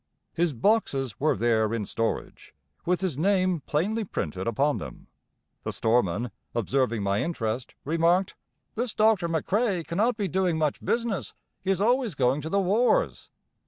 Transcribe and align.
His 0.33 0.51
boxes 0.53 1.19
were 1.19 1.37
there 1.37 1.71
in 1.75 1.85
storage, 1.85 2.55
with 2.87 3.01
his 3.01 3.19
name 3.19 3.61
plainly 3.67 4.03
printed 4.03 4.47
upon 4.47 4.79
them. 4.79 5.05
The 5.61 5.71
storeman, 5.71 6.31
observing 6.55 7.03
my 7.03 7.21
interest, 7.21 7.75
remarked: 7.85 8.33
"This 8.73 8.95
Doctor 8.95 9.29
McCrae 9.29 9.85
cannot 9.85 10.17
be 10.17 10.27
doing 10.27 10.57
much 10.57 10.83
business; 10.83 11.35
he 11.61 11.69
is 11.69 11.81
always 11.81 12.15
going 12.15 12.41
to 12.41 12.49
the 12.49 12.59
wars." 12.59 13.29